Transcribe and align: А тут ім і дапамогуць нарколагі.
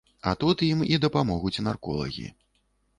А 0.29 0.31
тут 0.43 0.63
ім 0.69 0.81
і 0.93 0.99
дапамогуць 1.05 1.63
нарколагі. 1.71 2.27